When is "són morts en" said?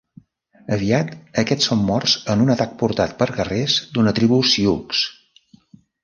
1.71-2.41